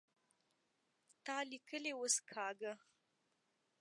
تا 1.25 1.35
ليکلې 1.51 1.91
اوس 1.97 2.15
کږه 2.29 2.73